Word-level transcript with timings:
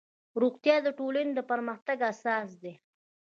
روغتیا 0.41 0.75
د 0.85 0.87
ټولنې 0.99 1.31
د 1.35 1.39
پرمختګ 1.51 1.97
اساس 2.11 2.49
دی 2.63 2.73